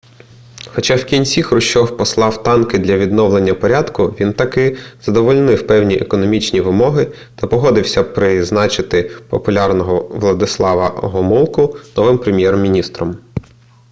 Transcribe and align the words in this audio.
хоча 0.67 0.95
в 0.95 1.05
кінці 1.05 1.41
хрущов 1.43 1.97
послав 1.97 2.43
танки 2.43 2.79
для 2.79 2.97
відновлення 2.97 3.53
порядку 3.53 4.07
він 4.19 4.33
таки 4.33 4.77
задовольнив 5.01 5.67
певні 5.67 5.95
економічні 5.95 6.61
вимоги 6.61 7.07
та 7.35 7.47
погодився 7.47 8.03
призначити 8.03 9.03
популярного 9.29 10.07
владислава 10.17 10.87
гомулку 10.87 11.77
новим 11.97 12.17
прем'єр-міністром 12.17 13.17